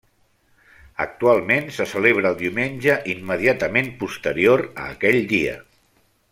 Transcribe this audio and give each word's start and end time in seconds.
Actualment 1.03 1.67
se 1.75 1.87
celebra 1.91 2.31
el 2.31 2.39
diumenge 2.41 2.97
immediatament 3.15 3.93
posterior 4.03 4.65
a 4.73 4.89
aquell 4.97 5.23
dia. 5.37 5.57